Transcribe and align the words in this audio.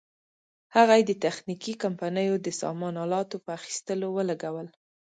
هغه 0.75 0.93
یې 0.99 1.03
د 1.07 1.11
تخنیکي 1.25 1.73
کمپنیو 1.83 2.35
د 2.39 2.47
سامان 2.61 2.95
الاتو 3.03 3.35
په 3.45 3.49
اخیستلو 3.59 4.07
ولګول. 4.17 4.67